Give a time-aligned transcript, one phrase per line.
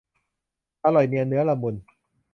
[0.83, 1.75] อร่อยเนียนเนื้อละมุน